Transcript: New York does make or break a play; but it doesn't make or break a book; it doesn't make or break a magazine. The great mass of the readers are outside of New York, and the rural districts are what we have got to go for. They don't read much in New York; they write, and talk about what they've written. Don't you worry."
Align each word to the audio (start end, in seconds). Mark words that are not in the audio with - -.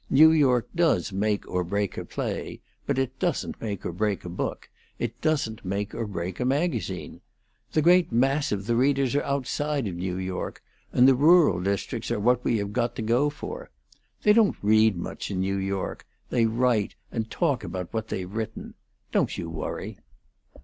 New 0.09 0.31
York 0.31 0.67
does 0.73 1.13
make 1.13 1.47
or 1.47 1.63
break 1.63 1.95
a 1.95 2.03
play; 2.03 2.59
but 2.87 2.97
it 2.97 3.19
doesn't 3.19 3.61
make 3.61 3.85
or 3.85 3.91
break 3.91 4.25
a 4.25 4.29
book; 4.29 4.67
it 4.97 5.21
doesn't 5.21 5.63
make 5.63 5.93
or 5.93 6.07
break 6.07 6.39
a 6.39 6.43
magazine. 6.43 7.21
The 7.73 7.83
great 7.83 8.11
mass 8.11 8.51
of 8.51 8.65
the 8.65 8.75
readers 8.75 9.15
are 9.15 9.21
outside 9.21 9.85
of 9.87 9.93
New 9.93 10.17
York, 10.17 10.63
and 10.91 11.07
the 11.07 11.13
rural 11.13 11.61
districts 11.61 12.09
are 12.09 12.19
what 12.19 12.43
we 12.43 12.57
have 12.57 12.73
got 12.73 12.95
to 12.95 13.03
go 13.03 13.29
for. 13.29 13.69
They 14.23 14.33
don't 14.33 14.57
read 14.63 14.95
much 14.97 15.29
in 15.29 15.39
New 15.41 15.57
York; 15.57 16.07
they 16.31 16.47
write, 16.47 16.95
and 17.11 17.29
talk 17.29 17.63
about 17.63 17.93
what 17.93 18.07
they've 18.07 18.33
written. 18.33 18.73
Don't 19.11 19.37
you 19.37 19.51
worry." 19.51 19.99